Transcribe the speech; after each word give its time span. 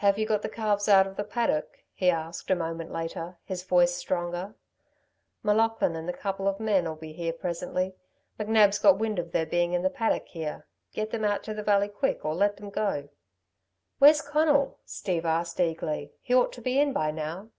"Have 0.00 0.18
you 0.18 0.24
got 0.24 0.40
the 0.40 0.48
calves 0.48 0.88
out 0.88 1.06
of 1.06 1.16
the 1.16 1.24
paddock?" 1.24 1.84
he 1.92 2.08
asked 2.08 2.50
a 2.50 2.54
moment 2.56 2.90
later, 2.90 3.36
his 3.44 3.64
voice 3.64 3.94
stronger. 3.94 4.54
"M'Laughlin 5.44 5.94
and 5.94 6.08
a 6.08 6.12
couple 6.14 6.48
of 6.48 6.58
men'll 6.58 6.96
be 6.96 7.12
here 7.12 7.34
presently. 7.34 7.94
McNab's 8.40 8.78
got 8.78 8.98
wind 8.98 9.18
of 9.18 9.32
their 9.32 9.44
being 9.44 9.74
in 9.74 9.82
the 9.82 9.90
paddock, 9.90 10.26
here. 10.28 10.66
Get 10.94 11.10
them 11.10 11.22
out 11.26 11.42
to 11.42 11.52
the 11.52 11.62
valley 11.62 11.88
quick, 11.88 12.24
or 12.24 12.34
let 12.34 12.56
them 12.56 12.70
go." 12.70 13.10
"Where's 13.98 14.22
Conal?" 14.22 14.78
Steve 14.86 15.26
asked 15.26 15.60
eagerly; 15.60 16.12
"he 16.22 16.32
ought 16.34 16.54
to 16.54 16.62
be 16.62 16.78
in 16.80 16.94
by 16.94 17.10
now." 17.10 17.50